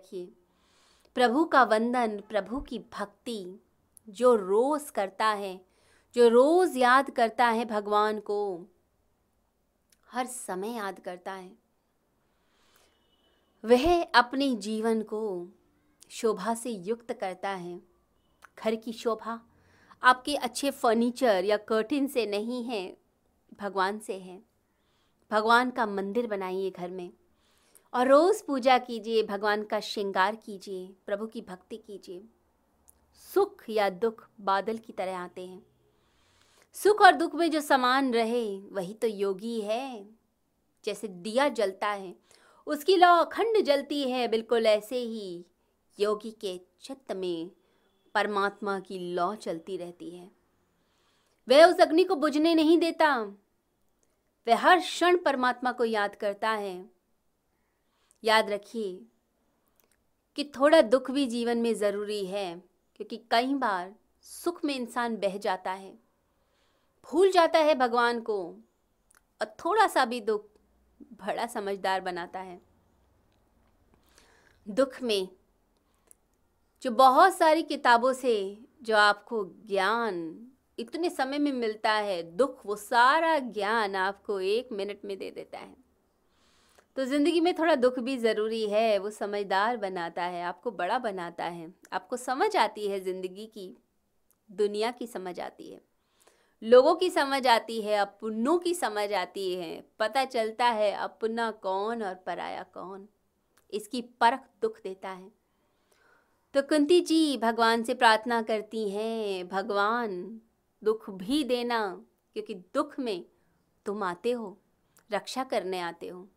रखिए। 0.00 0.32
प्रभु 1.14 1.44
का 1.44 1.64
वंदन, 1.64 2.20
प्रभु 2.20 2.60
की 2.60 2.78
भक्ति 2.78 3.64
जो 4.08 4.34
रोज़ 4.34 4.92
करता 4.92 5.26
है, 5.26 5.66
जो 6.14 6.28
रोज़ 6.28 6.78
याद 6.78 7.10
करता 7.10 7.46
है 7.46 7.64
भगवान 7.64 8.20
को, 8.20 8.66
हर 10.10 10.26
समय 10.26 10.68
याद 10.68 11.00
करता 11.00 11.32
है। 11.32 11.52
वह 13.64 14.04
अपने 14.04 14.54
जीवन 14.54 15.02
को 15.02 15.48
शोभा 16.10 16.54
से 16.54 16.70
युक्त 16.70 17.12
करता 17.12 17.50
है। 17.50 17.80
घर 18.58 18.74
की 18.74 18.92
शोभा 18.92 19.40
आपके 20.02 20.36
अच्छे 20.36 20.70
फर्नीचर 20.70 21.44
या 21.44 21.56
कर्टिन 21.56 22.06
से 22.06 22.26
नहीं 22.26 22.64
है, 22.64 22.96
भगवान 23.60 23.98
से 23.98 24.18
है। 24.18 24.42
भगवान 25.30 25.70
का 25.70 25.86
मंदिर 25.86 26.26
बनाइए 26.26 26.70
घर 26.70 26.90
में। 26.90 27.12
और 27.94 28.08
रोज़ 28.08 28.44
पूजा 28.44 28.78
कीजिए, 28.78 29.22
भगवान 29.22 29.62
का 29.62 29.80
श्रृंगार 29.80 30.36
कीजिए, 30.36 30.94
प्रभु 31.06 31.26
की 31.26 31.40
भक्ति 31.40 31.76
कीजिए। 31.76 32.24
सुख 33.34 33.64
या 33.68 33.90
दुख 33.90 34.28
बादल 34.40 34.78
की 34.78 34.92
तरह 34.92 35.18
आते 35.18 35.46
हैं। 35.46 35.66
सुख 36.72 37.00
और 37.00 37.12
दुख 37.12 37.34
में 37.34 37.50
जो 37.50 37.60
समान 37.60 38.14
रहे, 38.14 38.60
वही 38.60 38.94
तो 38.94 39.06
योगी 39.06 39.60
है। 39.60 40.08
जैसे 40.84 41.08
दिया 41.08 41.48
जलता 41.48 41.88
है, 41.88 42.16
उसकी 42.66 42.96
लौ 42.96 43.16
अखंड 43.16 43.60
जलती 43.60 44.10
है, 44.10 44.28
बिल्कुल 44.28 44.66
ऐसे 44.66 44.96
ही 44.96 45.44
योगी 46.00 46.30
के 46.30 46.60
चित्त 46.80 47.12
में 47.12 47.50
परमात्मा 48.14 48.80
की 48.80 48.98
लौ 49.14 49.34
चलती 49.34 49.76
रहती 49.76 50.10
है। 50.10 50.30
वह 51.48 51.64
उस 51.64 51.80
अग्नि 51.80 52.04
को 52.04 52.16
बुझने 52.16 52.54
नहीं 52.54 52.78
देता। 52.78 53.16
वह 54.48 54.56
हर 54.56 54.80
क्षण 54.80 55.18
परमात्मा 55.18 55.72
को 55.72 55.84
याद 55.84 56.14
करता 56.14 56.50
है। 56.50 56.99
याद 58.24 58.50
रखिए 58.50 59.00
कि 60.38 60.44
थोड़ा 60.56 60.80
दुख 60.82 61.10
भी 61.10 61.26
जीवन 61.26 61.58
में 61.58 61.74
ज़रूरी 61.74 62.24
है, 62.26 62.54
क्योंकि 62.96 63.16
कई 63.30 63.54
बार 63.54 63.94
सुख 64.24 64.64
में 64.64 64.74
इंसान 64.74 65.16
बह 65.16 65.36
जाता 65.38 65.72
है, 65.72 65.92
भूल 67.08 67.30
जाता 67.30 67.58
है 67.58 67.74
भगवान 67.74 68.20
को 68.20 68.38
और 69.40 69.54
थोड़ा 69.64 69.86
सा 69.86 70.04
भी 70.04 70.20
दुख 70.20 70.46
बड़ा 71.18 71.46
समझदार 71.46 72.00
बनाता 72.00 72.40
है। 72.40 72.60
दुख 74.66 75.00
में 75.02 75.28
जो 76.82 76.90
बहुत 76.90 77.34
सारी 77.34 77.62
किताबों 77.62 78.12
से 78.12 78.58
जो 78.82 78.96
आपको 78.96 79.44
ज्ञान 79.66 80.16
इतने 80.78 81.10
समय 81.10 81.38
में 81.38 81.52
मिलता 81.52 81.92
है, 81.92 82.22
दुख 82.36 82.64
वो 82.66 82.76
सारा 82.76 83.38
ज्ञान 83.38 83.96
आपको 83.96 84.40
एक 84.40 84.68
मिनट 84.72 85.04
में 85.04 85.16
दे 85.18 85.30
देता 85.30 85.58
है। 85.58 85.74
तो 87.00 87.04
ज़िंदगी 87.04 87.40
में 87.40 87.54
थोड़ा 87.54 87.74
दुख 87.74 87.98
भी 87.98 88.16
ज़रूरी 88.16 88.66
है, 88.70 88.98
वो 88.98 89.10
समझदार 89.10 89.76
बनाता 89.76 90.22
है, 90.22 90.42
आपको 90.42 90.70
बड़ा 90.70 90.98
बनाता 90.98 91.44
है। 91.44 91.74
आपको 91.92 92.16
समझ 92.16 92.56
आती 92.56 92.88
है 92.88 93.00
ज़िंदगी 93.00 93.46
की, 93.46 93.76
दुनिया 94.50 94.90
की 94.90 95.06
समझ 95.06 95.40
आती 95.40 95.70
है। 95.70 95.80
लोगों 96.62 96.94
की 96.94 97.10
समझ 97.10 97.46
आती 97.46 97.80
है, 97.82 97.96
अपनों 97.96 98.58
की 98.58 98.74
समझ 98.74 99.12
आती 99.12 99.54
है। 99.54 99.84
पता 99.98 100.24
चलता 100.24 100.66
है 100.66 100.92
अपना 100.92 101.50
कौन 101.50 102.02
और 102.02 102.14
पराया 102.14 102.62
कौन। 102.62 103.08
इसकी 103.72 104.02
परख 104.02 104.40
दुख 104.62 104.76
देता 104.82 105.08
है। 105.08 105.32
तो 106.54 106.62
कुंती 106.62 107.00
जी, 107.00 107.36
भगवान 107.36 107.82
से 107.82 107.94
प्रार्थना 107.94 108.42
करती 108.42 108.90
हैं, 108.90 109.48
भगवान, 109.48 110.40
दुख 110.84 111.10
भी 111.10 111.44
देना, 111.44 112.04
क्योंकि 112.32 112.54
दुख 112.54 112.98
में 112.98 113.24
तुम 113.86 114.02
आते 114.02 114.32
हो, 114.32 114.58
रक्षा 115.12 115.44
करने 115.44 115.80
आते 115.80 116.08
हो। 116.08 116.28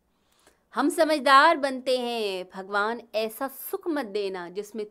हम 0.74 0.88
समझदार 0.88 1.56
बनते 1.56 1.98
हैं। 1.98 2.48
भगवान 2.54 3.02
ऐसा 3.14 3.48
सुख 3.48 3.88
मत 3.88 4.06
देना 4.06 4.48
जिसमें 4.48 4.86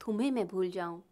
तुम्हें 0.00 0.30
मैं 0.30 0.46
भूल 0.48 0.70
जाऊँ। 0.70 1.02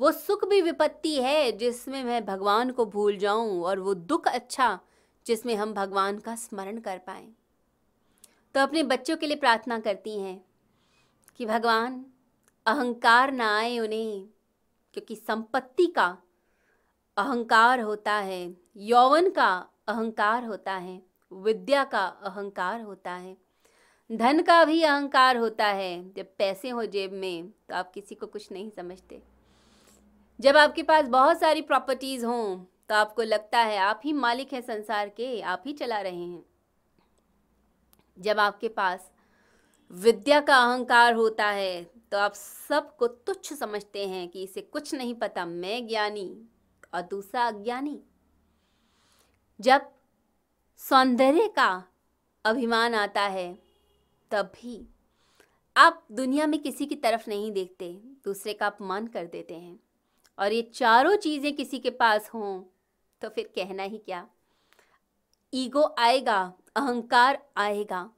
वो 0.00 0.12
सुख 0.12 0.48
भी 0.48 0.62
विपत्ति 0.62 1.14
है 1.14 1.52
जिसमें 1.52 2.04
मैं 2.04 2.24
भगवान 2.24 2.70
को 2.70 2.86
भूल 2.86 3.16
जाऊँ 3.16 3.62
और 3.62 3.80
वो 3.80 3.94
दुख 3.94 4.28
अच्छा 4.28 4.80
जिसमें 5.26 5.56
हम 5.56 5.74
भगवान 5.74 6.18
का 6.18 6.36
स्मरण 6.36 6.78
कर 6.78 6.98
पाए। 6.98 7.28
तो 8.54 8.60
अपने 8.60 8.82
बच्चों 8.82 9.16
के 9.16 9.26
लिए 9.26 9.36
प्रार्थना 9.36 9.78
करती 9.78 10.18
हैं 10.20 10.44
कि 11.36 11.46
भगवान, 11.46 12.06
अहंकार 12.66 13.32
ना 13.32 13.58
आए 13.58 13.78
उन्हें, 13.78 14.28
क्योंकि 14.94 15.16
संपत्ति 15.16 15.86
का 15.86 16.18
अहंकार 17.16 17.80
होता 17.80 18.12
है, 18.12 18.56
यौवन 18.76 19.30
का 19.30 19.68
अहंकार 19.88 20.44
होता 20.44 20.72
है। 20.72 21.13
विद्या 21.34 21.84
का 21.84 22.04
अहंकार 22.04 22.80
होता 22.80 23.12
है। 23.12 23.36
धन 24.10 24.42
का 24.42 24.64
भी 24.64 24.82
अहंकार 24.82 25.36
होता 25.36 25.66
है। 25.66 26.12
जब 26.14 26.26
पैसे 26.38 26.70
हो 26.70 26.84
जेब 26.86 27.12
में 27.12 27.48
तो 27.68 27.74
आप 27.74 27.90
किसी 27.92 28.14
को 28.14 28.26
कुछ 28.26 28.50
नहीं 28.52 28.70
समझते। 28.70 29.22
जब 30.40 30.56
आपके 30.56 30.82
पास 30.82 31.08
बहुत 31.08 31.40
सारी 31.40 31.62
प्रॉपर्टीज़ 31.62 32.24
हों 32.26 32.64
तो 32.88 32.94
आपको 32.94 33.22
लगता 33.22 33.58
है 33.58 33.78
आप 33.78 34.00
ही 34.04 34.12
मालिक 34.12 34.52
हैं 34.52 34.60
संसार 34.60 35.08
के, 35.08 35.40
आप 35.40 35.62
ही 35.66 35.72
चला 35.72 36.00
रहे 36.00 36.24
हैं। 36.24 36.44
जब 38.18 38.38
आपके 38.38 38.68
पास 38.68 39.10
विद्या 39.90 40.40
का 40.40 40.56
अहंकार 40.56 41.14
होता 41.14 41.46
है 41.46 41.82
तो 42.12 42.18
आप 42.18 42.34
सबको 42.34 43.06
तुच्छ 43.06 43.52
समझते 43.52 44.06
हैं 44.08 44.28
कि 44.28 44.42
इसे 44.42 44.60
कुछ 44.62 44.94
नहीं 44.94 45.14
पता, 45.14 45.46
मैं 45.46 45.86
ज्ञानी 45.88 46.48
और 46.94 47.02
दूसरा 47.02 47.46
अज्ञानी। 47.46 48.00
जब 49.60 49.90
सौंदर्य 50.80 51.46
का 51.48 51.84
अभिमान 52.44 52.94
आता 52.94 53.20
है 53.20 53.58
तब 54.30 54.50
भी 54.54 54.86
आप 55.76 56.06
दुनिया 56.12 56.46
में 56.46 56.58
किसी 56.62 56.86
की 56.86 56.94
तरफ़ 56.94 57.28
नहीं 57.28 57.52
देखते, 57.52 57.88
दूसरे 58.24 58.52
का 58.52 58.66
अपमान 58.66 59.06
कर 59.06 59.26
देते 59.26 59.54
हैं। 59.54 59.78
और 60.38 60.52
ये 60.52 60.62
चारों 60.62 61.16
चीज़ें 61.16 61.54
किसी 61.56 61.78
के 61.78 61.90
पास 61.90 62.28
हों 62.34 62.62
तो 63.22 63.28
फिर 63.28 63.52
कहना 63.54 63.82
ही 63.82 63.98
क्या? 63.98 64.26
ईगो 65.54 65.94
आएगा, 65.98 66.52
अहंकार 66.76 67.42
आएगा। 67.56 68.10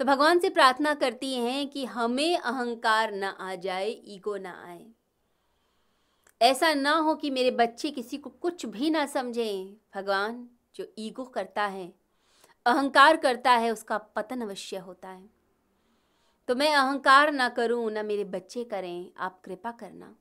तो 0.00 0.04
भगवान 0.04 0.38
से 0.38 0.50
प्रार्थना 0.50 0.94
करती 0.94 1.34
हैं 1.34 1.68
कि 1.68 1.84
हमें 1.84 2.36
अहंकार 2.36 3.12
ना 3.12 3.28
आ 3.30 3.54
जाए, 3.54 3.90
ईगो 3.90 4.36
ना 4.36 4.52
आए। 4.66 4.86
ऐसा 6.40 6.72
ना 6.74 6.92
हो 6.92 7.14
कि 7.14 7.30
मेरे 7.30 7.50
बच्चे 7.50 7.90
किसी 7.90 8.16
को 8.16 8.30
कुछ 8.30 8.66
भी 8.66 8.90
ना 8.90 9.06
समझें। 9.06 9.76
भगवान 9.94 10.48
जो 10.74 10.86
ईगो 10.98 11.24
करता 11.24 11.66
है, 11.66 11.92
अहंकार 12.66 13.16
करता 13.16 13.52
है, 13.52 13.70
उसका 13.70 13.98
पतन 13.98 14.40
अवश्य 14.40 14.76
होता 14.76 15.08
है। 15.08 15.28
तो 16.48 16.54
मैं 16.54 16.74
अहंकार 16.74 17.32
ना 17.32 17.48
करूँ, 17.48 17.90
ना 17.90 18.02
मेरे 18.02 18.24
बच्चे 18.24 18.64
करें, 18.64 19.10
आप 19.18 19.40
कृपा 19.44 19.70
करना। 19.70 20.14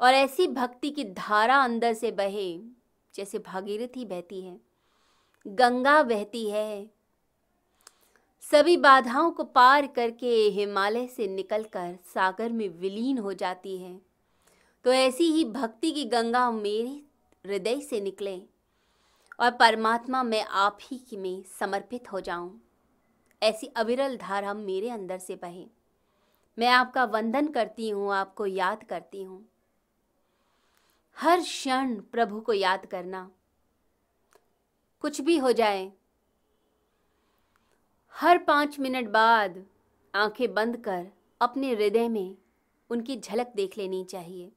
और 0.00 0.14
ऐसी 0.14 0.46
भक्ति 0.46 0.90
की 0.90 1.04
धारा 1.04 1.56
अंदर 1.56 1.92
से 1.92 2.10
बहे, 2.10 2.58
जैसे 3.14 3.38
भागीरथी 3.38 4.04
बहती 4.04 4.40
है, 4.42 4.60
गंगा 5.46 6.02
बहती 6.02 6.48
है, 6.50 6.90
सभी 8.42 8.76
बाधाओं 8.76 9.30
को 9.30 9.44
पार 9.44 9.86
करके 9.86 10.34
हिमालय 10.48 11.06
से 11.06 11.26
निकलकर 11.26 11.96
सागर 12.04 12.52
में 12.52 12.68
विलीन 12.68 13.18
हो 13.18 13.32
जाती 13.32 13.76
है 13.78 14.00
तो 14.84 14.92
ऐसी 14.92 15.24
ही 15.24 15.44
भक्ति 15.44 15.90
की 15.90 16.04
गंगा 16.04 16.50
मेरे 16.50 16.90
हृदय 17.44 17.80
से 17.80 18.00
निकले। 18.00 18.36
और 19.40 19.50
परमात्मा 19.50 20.22
मैं 20.22 20.42
आप 20.42 20.78
ही 20.82 20.98
की 20.98 21.16
में 21.16 21.42
समर्पित 21.42 22.12
हो 22.12 22.20
जाऊँ। 22.20 22.60
ऐसी 23.42 23.66
अविरल 23.66 24.16
धारा 24.16 24.54
मेरे 24.54 24.90
अंदर 24.90 25.18
से 25.18 25.36
बहे। 25.36 25.66
मैं 26.58 26.68
आपका 26.68 27.04
वंदन 27.04 27.48
करती 27.48 27.88
हूँ, 27.88 28.12
आपको 28.14 28.46
याद 28.46 28.84
करती 28.84 29.22
हूँ। 29.22 29.48
हर 31.16 31.40
क्षण 31.40 32.00
प्रभु 32.00 32.40
को 32.40 32.52
याद 32.52 32.86
करना। 32.86 33.30
कुछ 35.00 35.20
भी 35.20 35.38
हो 35.38 35.52
जाए। 35.52 35.92
हर 38.12 38.38
पाँच 38.38 38.78
मिनट 38.78 39.08
बाद 39.08 39.64
आँखें 40.14 40.54
बंद 40.54 40.76
कर 40.76 41.06
अपने 41.40 41.74
हृदय 41.74 42.08
में 42.08 42.36
उनकी 42.90 43.20
झलक 43.20 43.52
देख 43.56 43.78
लेनी 43.78 44.04
चाहिए। 44.04 44.52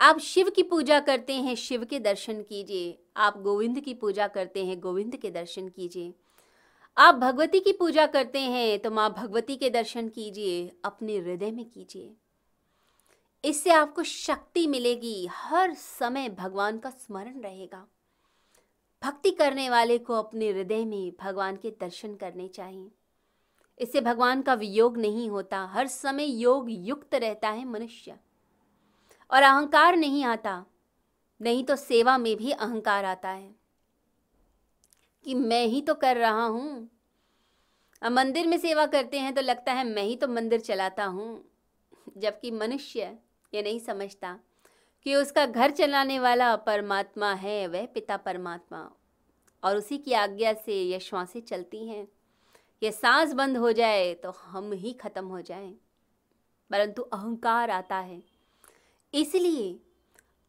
आप 0.00 0.18
शिव 0.18 0.48
की 0.50 0.62
पूजा 0.62 0.98
करते 1.00 1.34
हैं, 1.34 1.54
शिव 1.54 1.84
के 1.84 1.98
दर्शन 1.98 2.40
कीजिए। 2.42 2.98
आप 3.16 3.36
गोविंद 3.38 3.80
की 3.80 3.94
पूजा 3.94 4.26
करते 4.26 4.64
हैं, 4.64 4.78
गोविंद 4.80 5.16
के 5.16 5.30
दर्शन 5.30 5.68
कीजिए। 5.68 6.12
आप 6.96 7.14
भगवती 7.14 7.60
की 7.60 7.72
पूजा 7.72 8.06
करते 8.06 8.38
हैं 8.38 8.78
तो 8.78 8.90
माँ 8.90 9.12
भगवती 9.12 9.56
के 9.56 9.70
दर्शन 9.70 10.08
कीजिए, 10.08 10.72
अपने 10.84 11.16
हृदय 11.18 11.50
में 11.50 11.64
कीजिए। 11.64 12.12
इससे 13.44 13.70
आपको 13.70 14.02
शक्ति 14.02 14.66
मिलेगी, 14.66 15.26
हर 15.26 15.74
समय 15.74 16.28
भगवान 16.28 16.78
का 16.78 16.90
स्मरण 16.90 17.40
रहेगा। 17.40 17.86
भक्ति 19.02 19.30
करने 19.30 19.68
वाले 19.70 19.98
को 19.98 20.14
अपने 20.14 20.50
हृदय 20.50 20.84
में 20.84 21.12
भगवान 21.20 21.56
के 21.56 21.70
दर्शन 21.70 22.14
करने 22.14 22.48
चाहिए। 22.48 22.90
इससे 23.78 24.00
भगवान 24.00 24.42
का 24.42 24.54
वियोग 24.54 24.98
नहीं 24.98 25.28
होता, 25.30 25.64
हर 25.64 25.86
समय 25.86 26.24
योग 26.24 26.66
युक्त 26.70 27.14
रहता 27.14 27.50
है 27.50 27.64
मनुष्य। 27.64 28.16
और 29.30 29.42
अहंकार 29.42 29.96
नहीं 29.96 30.24
आता, 30.24 30.66
नहीं 31.42 31.64
तो 31.64 31.76
सेवा 31.76 32.18
में 32.18 32.36
भी 32.36 32.50
अहंकार 32.50 33.04
आता 33.04 33.28
है। 33.28 33.54
कि 35.24 35.34
मैं 35.34 35.66
ही 35.66 35.82
तो 35.82 35.94
कर 35.94 36.16
रहा 36.16 36.44
हूँ। 36.44 36.90
अब 38.02 38.12
मंदिर 38.12 38.46
में 38.46 38.58
सेवा 38.58 38.86
करते 38.86 39.18
हैं 39.18 39.34
तो 39.34 39.40
लगता 39.40 39.72
है 39.72 39.84
मैं 39.84 40.02
ही 40.02 40.16
तो 40.16 40.28
मंदिर 40.28 40.60
चलाता 40.60 41.04
हूँ। 41.04 41.44
जबकि 42.18 42.50
मनुष्य 42.50 43.18
ये 43.54 43.62
नहीं 43.62 43.80
समझता 43.80 44.38
कि 45.04 45.14
उसका 45.14 45.46
घर 45.46 45.70
चलाने 45.70 46.18
वाला 46.18 46.56
परमात्मा 46.56 47.32
है, 47.32 47.66
वह 47.66 47.86
पिता 47.86 48.16
परमात्मा। 48.16 48.90
और 49.64 49.76
उसी 49.76 49.98
की 49.98 50.12
आज्ञा 50.12 50.52
से 50.52 50.82
ये 50.82 51.00
श्वासें 51.00 51.40
चलती 51.40 51.88
हैं। 51.88 52.08
ये 52.82 52.92
सांस 52.92 53.32
बंद 53.32 53.56
हो 53.56 53.72
जाए 53.72 54.14
तो 54.14 54.30
हम 54.30 54.72
ही 54.72 54.92
खत्म 54.92 55.26
हो 55.26 55.40
जाएँ। 55.40 55.74
परंतु 56.70 57.02
अहंकार 57.02 57.70
आता 57.70 57.96
है। 57.96 58.29
इसलिए 59.14 59.78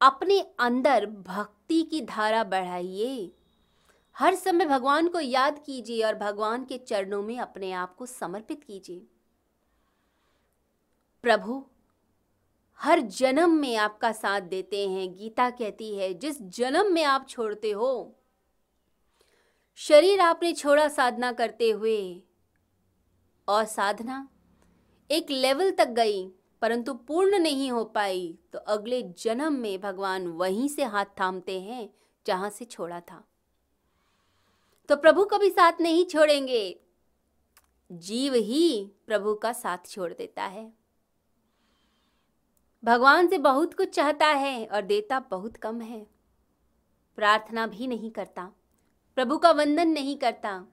अपने 0.02 0.40
अंदर 0.60 1.06
भक्ति 1.06 1.82
की 1.84 2.02
धारा 2.02 2.44
बढ़ाइए। 2.44 3.32
हर 4.16 4.36
समय 4.36 4.66
भगवान 4.66 5.08
को 5.08 5.20
याद 5.20 5.64
कीजिए 5.66 6.04
और 6.04 6.16
भगवान 6.16 6.66
के 6.66 6.78
चरणों 6.78 7.22
में 7.24 7.40
अपने 7.40 7.72
आप 7.72 7.96
को 7.96 8.06
समर्पित 8.06 8.64
कीजिए। 8.64 9.06
प्रभु, 11.24 11.66
हर 12.80 13.00
जन्म 13.00 13.52
में 13.52 13.76
आपका 13.76 14.12
साथ 14.12 14.42
देते 14.42 14.88
हैं। 14.90 15.18
गीता 15.18 15.50
कहती 15.50 15.96
है, 15.96 16.14
जिस 16.14 16.42
जन्म 16.42 16.94
में 16.94 17.04
आप 17.04 17.28
छोड़ते 17.30 17.72
हो, 17.72 18.18
शरीर 19.76 20.20
आपने 20.20 20.54
छोड़ा 20.54 20.88
साधना 20.88 21.32
करते 21.32 21.70
हुए 21.72 22.22
और 23.48 23.66
साधना 23.66 24.28
एक 25.10 25.32
लेवल 25.32 25.72
तक 25.72 25.88
गई 25.88 26.32
परंतु 26.62 26.94
पूर्ण 26.94 27.40
नहीं 27.40 27.72
हो 27.72 27.84
पाई 27.86 28.38
तो 28.54 28.60
अगले 28.60 29.02
जन्म 29.02 29.54
में 29.54 29.82
भगवान 29.82 30.28
वहीं 30.28 30.68
से 30.68 30.84
हाथ 30.84 31.06
थामते 31.20 31.60
हैं, 31.62 31.90
जहाँ 32.28 32.50
से 32.50 32.66
छोड़ा 32.66 33.00
था। 33.00 33.24
तो 34.90 34.96
प्रभु 34.96 35.26
कभी 35.26 35.50
साथ 35.50 35.82
नहीं 35.82 36.06
छोड़ेंगे। 36.06 36.80
जीव 37.92 38.34
ही 38.34 38.92
प्रभु 39.08 39.36
का 39.36 39.54
साथ 39.54 39.78
छोड़ 39.88 40.14
देता 40.14 40.44
है। 40.44 40.74
भगवान 42.84 43.28
से 43.28 43.38
बहुत 43.38 43.74
कुछ 43.74 43.90
चाहता 43.90 44.28
है 44.28 44.66
और 44.66 44.82
देता 44.82 45.20
बहुत 45.20 45.58
कम 45.58 45.82
है। 45.82 46.08
प्रार्थना 47.16 47.68
भी 47.68 47.88
नहीं 47.88 48.12
करता, 48.12 48.52
प्रभु 49.16 49.38
का 49.38 49.52
वंदन 49.52 49.88
नहीं 49.88 50.16
करता। 50.18 50.66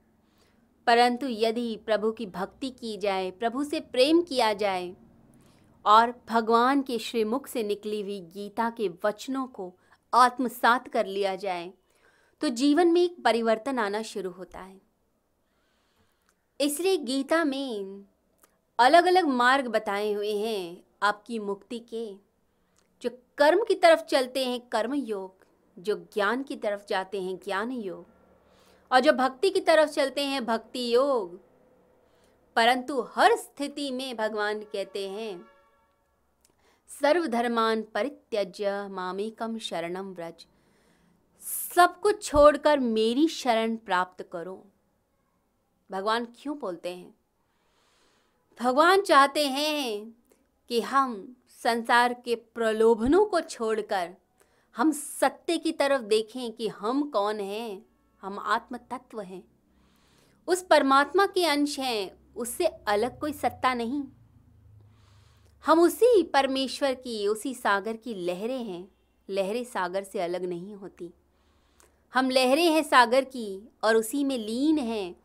परंतु 0.87 1.27
यदि 1.27 1.75
प्रभु 1.85 2.11
की 2.11 2.25
भक्ति 2.25 2.69
की 2.69 2.97
जाए, 2.97 3.31
प्रभु 3.31 3.63
से 3.63 3.79
प्रेम 3.79 4.21
किया 4.21 4.53
जाए 4.53 4.95
और 5.85 6.13
भगवान 6.29 6.81
के 6.81 6.97
श्रीमुख 6.99 7.47
से 7.47 7.63
निकली 7.63 8.01
हुई 8.01 8.19
गीता 8.33 8.69
के 8.69 8.89
वचनों 9.05 9.45
को 9.47 9.73
आत्मसात 10.13 10.87
कर 10.87 11.05
लिया 11.05 11.35
जाए 11.35 11.71
तो 12.41 12.49
जीवन 12.49 12.87
में 12.87 13.01
एक 13.01 13.15
परिवर्तन 13.23 13.79
आना 13.79 14.01
शुरू 14.01 14.29
होता 14.31 14.59
है। 14.59 14.79
इसलिए 16.59 16.97
गीता 16.97 17.43
में 17.43 18.03
अलग 18.79 19.05
अलग 19.05 19.25
मार्ग 19.25 19.67
बताए 19.67 20.11
हुए 20.13 20.33
हैं 20.33 20.83
आपकी 21.03 21.39
मुक्ति 21.39 21.79
के, 21.79 22.05
जो 23.01 23.09
कर्म 23.37 23.63
की 23.63 23.75
तरफ़ 23.75 24.03
चलते 24.03 24.45
हैं 24.45 24.59
कर्म 24.61 24.93
योग 24.93 25.45
जो 25.77 25.95
ज्ञान 26.13 26.43
की 26.43 26.55
तरफ़ 26.55 26.85
जाते 26.89 27.21
हैं 27.21 27.35
ज्ञान 27.37 27.71
योग 27.71 28.05
और 28.91 28.99
जो 28.99 29.13
भक्ति 29.13 29.49
की 29.49 29.59
तरफ़ 29.61 29.89
चलते 29.89 30.23
हैं 30.23 30.45
भक्ति 30.45 30.93
योग। 30.93 31.39
परंतु 32.55 33.01
हर 33.15 33.35
स्थिति 33.35 33.89
में 33.91 34.15
भगवान 34.17 34.61
कहते 34.63 35.07
हैं 35.09 35.58
सर्वधर्मान 36.89 37.81
परित्यज्य 37.81 38.87
मामेकम 38.87 39.57
शरणम 39.57 40.11
व्रज। 40.11 40.47
सब 41.75 41.99
कुछ 41.99 42.23
छोड़कर 42.23 42.79
मेरी 42.79 43.27
शरण 43.27 43.75
प्राप्त 43.75 44.29
करो। 44.31 44.67
भगवान 45.91 46.25
क्यों 46.25 46.59
बोलते 46.59 46.95
हैं? 46.95 47.15
भगवान 48.61 49.01
चाहते 49.01 49.47
हैं 49.47 50.15
कि 50.69 50.81
हम 50.81 51.35
संसार 51.63 52.13
के 52.13 52.35
प्रलोभनों 52.35 53.25
को 53.25 53.41
छोड़कर 53.41 54.15
हम 54.75 54.91
सत्य 54.91 55.57
की 55.57 55.71
तरफ़ 55.71 56.01
देखें 56.01 56.51
कि 56.51 56.67
हम 56.67 57.09
कौन 57.09 57.39
हैं, 57.39 57.85
हम 58.21 58.39
आत्म 58.39 58.77
तत्व 58.77 59.21
हैं। 59.21 59.43
उस 60.47 60.63
परमात्मा 60.63 61.25
के 61.25 61.45
अंश 61.45 61.79
हैं, 61.79 62.33
उससे 62.35 62.65
अलग 62.65 63.19
कोई 63.19 63.33
सत्ता 63.33 63.73
नहीं। 63.73 64.03
हम 65.65 65.79
उसी 65.79 66.23
परमेश्वर 66.23 66.93
की, 66.93 67.27
उसी 67.27 67.53
सागर 67.53 67.97
की 67.97 68.13
लहरें 68.13 68.63
हैं। 68.63 68.91
लहरें 69.29 69.63
सागर 69.63 70.03
से 70.03 70.19
अलग 70.19 70.45
नहीं 70.45 70.75
होती। 70.75 71.13
हम 72.13 72.29
लहरें 72.29 72.71
हैं 72.71 72.83
सागर 72.83 73.23
की 73.23 73.69
और 73.83 73.95
उसी 73.95 74.23
में 74.23 74.37
लीन 74.37 74.77
हैं। 74.77 75.15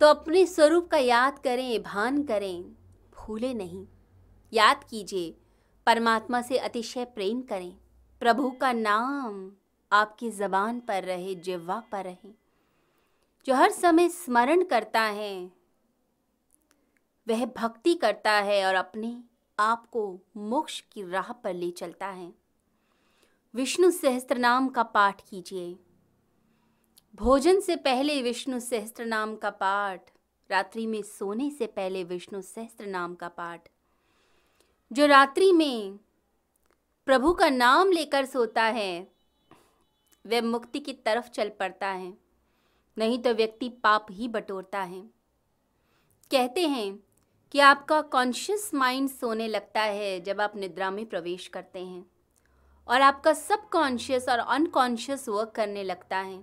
तो 0.00 0.06
अपने 0.06 0.46
स्वरूप 0.46 0.88
का 0.88 0.96
याद 0.96 1.38
करें, 1.38 1.82
भान 1.82 2.22
करें, 2.22 2.62
भूले 3.14 3.54
नहीं। 3.54 3.86
याद 4.52 4.84
कीजिए, 4.84 5.36
परमात्मा 5.86 6.42
से 6.42 6.58
अतिशय 6.58 7.04
प्रेम 7.04 7.42
करें। 7.42 7.76
प्रभु 8.20 8.50
का 8.50 8.72
नाम 8.72 9.52
आपकी 9.92 10.30
ज़बान 10.30 10.80
पर 10.80 11.04
रहे 11.04 11.34
जिवा 11.34 11.82
पर 11.92 12.04
रहे। 12.04 12.30
जो 13.46 13.54
हर 13.54 13.70
समय 13.70 14.08
स्मरण 14.08 14.64
करता 14.64 15.00
है, 15.00 15.50
वह 17.28 17.46
भक्ति 17.46 17.94
करता 17.94 18.32
है 18.32 18.66
और 18.66 18.74
अपने 18.74 19.22
आप 19.60 19.86
को 19.86 20.20
मोक्ष 20.36 20.80
की 20.80 21.10
राह 21.10 21.32
पर 21.32 21.54
ले 21.54 21.70
चलता 21.70 22.06
है। 22.06 22.34
विष्णु 23.54 23.90
सहस्त्र 23.90 24.38
नाम 24.38 24.68
का 24.68 24.82
पाठ 24.82 25.28
कीजिए। 25.28 25.78
भोजन 27.14 27.60
से 27.60 27.76
पहले 27.76 28.22
विष्णु 28.22 28.60
सहस्त्र 28.60 29.04
नाम 29.04 29.36
का 29.36 29.50
पाठ, 29.50 30.10
रात्रि 30.50 30.86
में 30.86 31.02
सोने 31.02 31.50
से 31.50 31.66
पहले 31.66 32.04
विष्णु 32.04 32.42
सहस्त्र 32.42 32.86
नाम 32.86 33.14
का 33.14 33.28
पाठ। 33.28 33.68
जो 34.92 35.06
रात्रि 35.06 35.52
में 35.52 35.98
प्रभु 37.06 37.32
का 37.32 37.50
नाम 37.50 37.90
लेकर 37.90 38.24
सोता 38.26 38.62
है, 38.62 39.12
वह 40.26 40.42
मुक्ति 40.42 40.80
की 40.80 40.92
तरफ़ 40.92 41.28
चल 41.28 41.48
पड़ता 41.48 41.86
है, 41.86 42.18
नहीं 42.98 43.18
तो 43.18 43.34
व्यक्ति 43.34 43.68
पाप 43.68 44.06
ही 44.10 44.28
बटोरता 44.28 44.82
है। 44.82 45.00
कहते 46.30 46.66
हैं 46.66 47.07
कि 47.54 47.58
आपका 47.60 48.00
कॉन्शियस 48.02 48.70
माइंड 48.74 49.08
सोने 49.10 49.48
लगता 49.48 49.82
है 49.82 50.20
जब 50.20 50.40
आप 50.40 50.56
निद्रा 50.56 50.90
में 50.90 51.04
प्रवेश 51.06 51.46
करते 51.48 51.78
हैं 51.78 52.04
और 52.88 53.02
आपका 53.02 53.32
सब 53.32 53.68
कॉन्शियस 53.68 54.28
और 54.28 54.38
अनकॉन्शियस 54.38 55.28
वर्क 55.28 55.52
करने 55.54 55.84
लगता 55.84 56.18
है। 56.18 56.42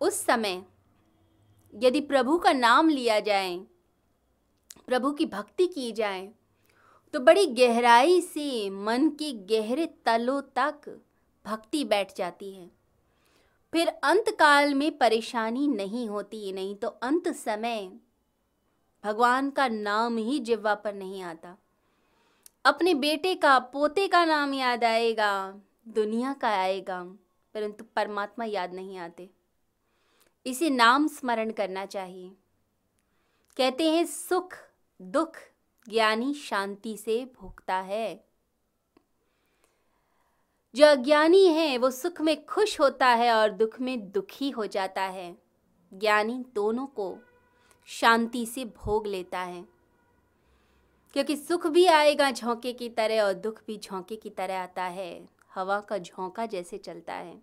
उस 0.00 0.24
समय 0.26 0.62
यदि 1.74 2.00
प्रभु 2.02 2.38
का 2.38 2.52
नाम 2.52 2.88
लिया 2.88 3.20
जाए, 3.20 3.56
प्रभु 4.86 5.12
की 5.12 5.26
भक्ति 5.26 5.66
की 5.66 5.90
जाए 5.92 6.28
तो 7.14 7.20
बड़ी 7.20 7.46
गहराई 7.46 8.20
से 8.20 8.68
मन 8.70 9.08
के 9.18 9.32
गहरे 9.48 9.86
तलों 10.06 10.40
तक 10.56 10.88
भक्ति 11.44 11.84
बैठ 11.84 12.16
जाती 12.16 12.52
है। 12.52 12.70
फिर 13.72 13.88
अंत 13.88 14.36
काल 14.38 14.74
में 14.74 14.90
परेशानी 14.98 15.66
नहीं 15.68 16.08
होती, 16.08 16.52
नहीं 16.52 16.74
तो 16.76 16.88
अंत 16.88 17.28
समय 17.36 17.90
भगवान 19.04 19.50
का 19.50 19.68
नाम 19.68 20.16
ही 20.16 20.38
जिब्वा 20.38 20.74
पर 20.74 20.94
नहीं 20.94 21.22
आता। 21.22 21.56
अपने 22.64 22.94
बेटे 22.94 23.34
का, 23.34 23.58
पोते 23.58 24.08
का 24.08 24.24
नाम 24.24 24.54
याद 24.54 24.84
आएगा, 24.84 25.54
दुनिया 25.88 26.32
का 26.32 26.48
आएगा, 26.48 27.04
परंतु 27.54 27.84
परमात्मा 27.96 28.44
याद 28.44 28.72
नहीं 28.72 28.98
आते। 28.98 29.30
इसे 30.46 30.70
नाम 30.70 31.08
स्मरण 31.08 31.50
करना 31.50 31.86
चाहिए। 31.86 32.28
कहते 33.56 33.90
हैं, 33.90 34.06
सुख, 34.06 34.54
दुख, 35.02 35.36
ज्ञानी 35.88 36.34
शांति 36.34 36.96
से 36.96 37.32
भोगता 37.40 37.76
है। 37.76 38.24
जो 40.74 40.86
अज्ञानी 40.86 41.46
है, 41.46 41.78
वो 41.78 41.90
सुख 41.90 42.20
में 42.20 42.46
खुश 42.46 42.80
होता 42.80 43.06
है 43.06 43.32
और 43.32 43.50
दुख 43.50 43.80
में 43.80 44.10
दुखी 44.10 44.50
हो 44.50 44.66
जाता 44.66 45.02
है। 45.02 45.38
ज्ञानी 45.94 46.44
दोनों 46.54 46.86
को 46.86 47.18
शांति 47.86 48.46
से 48.46 48.64
भोग 48.64 49.06
लेता 49.06 49.40
है। 49.40 49.64
क्योंकि 51.12 51.36
सुख 51.36 51.66
भी 51.66 51.86
आएगा 51.86 52.30
झोंके 52.30 52.72
की 52.72 52.88
तरह 52.88 53.22
और 53.22 53.32
दुख 53.32 53.62
भी 53.66 53.78
झोंके 53.78 54.16
की 54.16 54.30
तरह 54.30 54.62
आता 54.62 54.82
है। 54.82 55.28
हवा 55.54 55.80
का 55.80 55.98
झोंका 55.98 56.46
जैसे 56.46 56.78
चलता 56.78 57.14
है। 57.14 57.42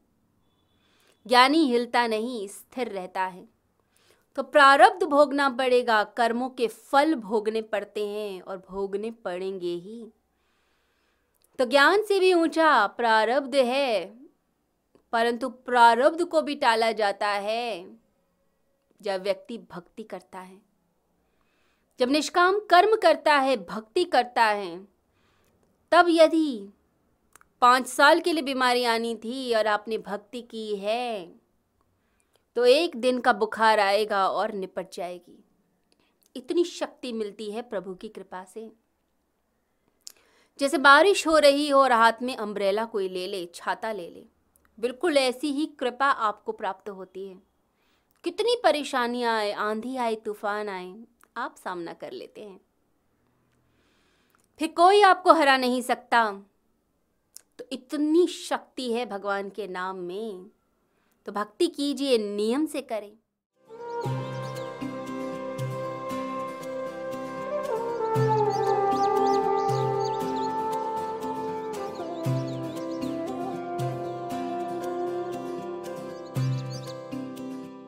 ज्ञानी 1.27 1.65
हिलता 1.65 2.08
नहीं, 2.08 2.48
स्थिर 2.48 2.88
रहता 2.88 3.22
है। 3.22 3.50
तो 4.36 4.43
प्रारब्ध 4.43 5.03
भोगना 5.03 5.50
पड़ेगा, 5.50 6.03
कर्मों 6.03 6.50
के 6.50 6.67
फल 6.67 7.15
भोगने 7.15 7.62
पड़ते 7.62 8.08
हैं 8.08 8.41
और 8.41 8.58
भोगने 8.69 9.12
पड़ेंगे 9.12 9.74
ही। 9.74 10.08
तो 11.60 11.65
ज्ञान 11.65 12.03
से 12.03 12.19
भी 12.19 12.34
ऊँचा 12.34 12.88
प्रारब्ध 12.88 13.55
है, 13.55 14.19
परंतु 15.12 15.50
प्रारब्ध 15.50 16.25
को 16.25 16.41
भी 16.41 16.55
टाला 16.55 16.91
जाता 16.91 17.27
है। 17.27 17.98
जब 19.01 19.22
व्यक्ति 19.24 19.58
भक्ति 19.72 20.03
करता 20.03 20.39
है, 20.39 20.62
जब 22.00 22.10
निष्काम 22.10 22.60
कर्म 22.70 22.96
करता 22.96 23.36
है, 23.36 23.56
भक्ति 23.58 24.03
करता 24.06 24.46
है, 24.46 24.77
तब 25.91 26.06
यदि 26.10 26.70
पाँच 27.62 27.88
साल 27.88 28.20
के 28.20 28.34
लिए 28.34 28.44
बीमारी 28.44 28.84
आनी 28.86 29.15
थी 29.15 29.53
और 29.53 29.68
आपने 29.68 29.98
भक्ति 29.98 30.41
की 30.41 30.75
है 30.75 31.32
तो 32.56 32.65
एक 32.65 32.96
दिन 32.96 33.20
का 33.20 33.34
बुखार 33.34 33.79
आएगा 33.79 34.27
और 34.27 34.53
निपट 34.53 34.94
जाएगी। 34.94 35.44
इतनी 36.36 36.63
शक्ति 36.63 37.12
मिलती 37.13 37.50
है 37.51 37.62
प्रभु 37.62 37.94
की 37.94 38.08
कृपा 38.08 38.44
से। 38.44 38.70
जैसे 40.60 40.77
बारिश 40.77 41.25
हो 41.27 41.38
रही 41.38 41.70
हो 41.70 41.82
और 41.82 41.91
हाथ 41.91 42.22
में 42.22 42.36
अम्ब्रेला 42.36 42.86
कोई 42.86 43.10
ले 43.10 43.27
ले, 43.27 43.46
छाता 43.46 43.91
ले 43.91 44.10
ले, 44.10 44.25
बिल्कुल 44.77 45.18
ऐसी 45.18 45.51
ही 45.51 45.65
कृपा 45.79 46.06
आपको 46.06 46.51
प्राप्त 46.51 46.89
होती 46.89 47.27
है। 47.27 47.49
कितनी 48.24 48.56
परेशानियाँ 48.64 49.38
आए, 49.38 49.52
आंधी 49.52 49.96
आए, 49.96 50.16
तूफ़ान 50.16 50.70
आए, 50.70 51.04
आप 51.38 51.56
सामना 51.56 51.94
कर 51.94 52.12
लेते 52.12 52.42
हैं। 52.42 52.62
फिर 54.60 54.68
कोई 54.72 55.02
आपको 55.02 55.34
हरा 55.34 55.58
नहीं 55.58 55.82
सकता। 55.82 56.44
तो 57.60 57.66
इतनी 57.72 58.28
शक्ति 58.28 58.94
है 58.94 59.06
भगवान 59.06 59.50
के 59.50 59.68
नाम 59.68 59.96
में। 59.96 60.46
तो 61.26 61.32
भक्ति 61.32 61.68
कीजिए, 61.68 62.18
नियम 62.18 62.66
से 62.66 62.82
करें। 62.82 63.18